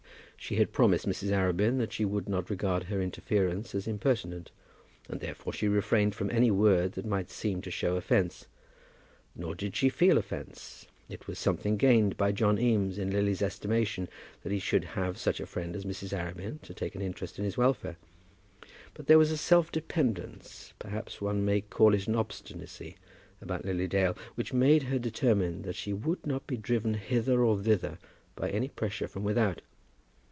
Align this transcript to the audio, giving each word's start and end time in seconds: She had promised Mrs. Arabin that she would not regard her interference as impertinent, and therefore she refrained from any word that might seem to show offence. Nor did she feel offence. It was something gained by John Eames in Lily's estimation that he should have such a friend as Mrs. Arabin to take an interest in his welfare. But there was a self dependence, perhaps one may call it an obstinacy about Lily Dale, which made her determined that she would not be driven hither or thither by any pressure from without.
She 0.43 0.55
had 0.55 0.73
promised 0.73 1.07
Mrs. 1.07 1.29
Arabin 1.29 1.77
that 1.77 1.93
she 1.93 2.03
would 2.03 2.27
not 2.27 2.49
regard 2.49 2.85
her 2.85 2.99
interference 2.99 3.75
as 3.75 3.85
impertinent, 3.87 4.49
and 5.07 5.19
therefore 5.19 5.53
she 5.53 5.67
refrained 5.67 6.15
from 6.15 6.31
any 6.31 6.49
word 6.49 6.93
that 6.93 7.05
might 7.05 7.29
seem 7.29 7.61
to 7.61 7.69
show 7.69 7.95
offence. 7.95 8.47
Nor 9.35 9.53
did 9.53 9.75
she 9.75 9.87
feel 9.87 10.17
offence. 10.17 10.87
It 11.09 11.27
was 11.27 11.37
something 11.37 11.77
gained 11.77 12.17
by 12.17 12.31
John 12.31 12.57
Eames 12.57 12.97
in 12.97 13.11
Lily's 13.11 13.43
estimation 13.43 14.09
that 14.41 14.51
he 14.51 14.57
should 14.57 14.83
have 14.83 15.19
such 15.19 15.39
a 15.39 15.45
friend 15.45 15.75
as 15.75 15.85
Mrs. 15.85 16.11
Arabin 16.11 16.59
to 16.63 16.73
take 16.73 16.95
an 16.95 17.03
interest 17.03 17.37
in 17.37 17.45
his 17.45 17.55
welfare. 17.55 17.97
But 18.95 19.05
there 19.05 19.19
was 19.19 19.29
a 19.29 19.37
self 19.37 19.71
dependence, 19.71 20.73
perhaps 20.79 21.21
one 21.21 21.45
may 21.45 21.61
call 21.61 21.93
it 21.93 22.07
an 22.07 22.15
obstinacy 22.15 22.97
about 23.43 23.63
Lily 23.63 23.87
Dale, 23.87 24.17
which 24.33 24.53
made 24.53 24.81
her 24.83 24.97
determined 24.97 25.65
that 25.65 25.75
she 25.75 25.93
would 25.93 26.25
not 26.25 26.47
be 26.47 26.57
driven 26.57 26.95
hither 26.95 27.43
or 27.45 27.61
thither 27.61 27.99
by 28.35 28.49
any 28.49 28.69
pressure 28.69 29.07
from 29.07 29.23
without. 29.23 29.61